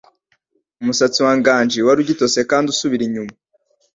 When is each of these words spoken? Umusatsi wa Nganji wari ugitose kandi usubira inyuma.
Umusatsi 0.81 1.19
wa 1.25 1.33
Nganji 1.37 1.79
wari 1.85 1.99
ugitose 2.01 2.39
kandi 2.49 2.67
usubira 2.69 3.03
inyuma. 3.07 3.33